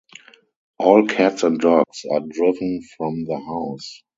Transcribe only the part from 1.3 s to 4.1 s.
and dogs are driven from the house.